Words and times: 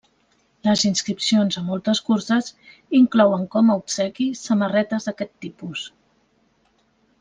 Les 0.67 0.85
inscripcions 0.89 1.57
a 1.61 1.63
moltes 1.67 2.01
curses 2.07 2.49
inclouen 3.01 3.45
com 3.57 3.69
a 3.69 3.79
obsequi 3.83 4.29
samarretes 4.43 5.09
d'aquest 5.11 5.37
tipus. 5.47 5.89